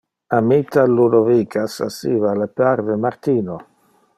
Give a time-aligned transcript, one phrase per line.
[0.37, 3.57] Amita Ludovica sasiva le parve Martino.